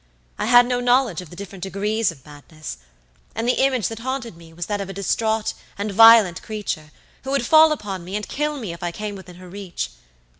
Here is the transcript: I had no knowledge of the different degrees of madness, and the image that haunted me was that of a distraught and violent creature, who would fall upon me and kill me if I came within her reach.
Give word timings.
I 0.39 0.45
had 0.47 0.65
no 0.65 0.79
knowledge 0.79 1.21
of 1.21 1.29
the 1.29 1.35
different 1.35 1.61
degrees 1.61 2.11
of 2.11 2.25
madness, 2.25 2.77
and 3.35 3.47
the 3.47 3.63
image 3.63 3.87
that 3.89 3.99
haunted 3.99 4.35
me 4.35 4.51
was 4.51 4.65
that 4.65 4.81
of 4.81 4.89
a 4.89 4.93
distraught 4.93 5.53
and 5.77 5.91
violent 5.91 6.41
creature, 6.41 6.89
who 7.23 7.29
would 7.29 7.45
fall 7.45 7.71
upon 7.71 8.03
me 8.03 8.15
and 8.15 8.27
kill 8.27 8.57
me 8.57 8.73
if 8.73 8.81
I 8.81 8.91
came 8.91 9.15
within 9.15 9.35
her 9.35 9.47
reach. 9.47 9.91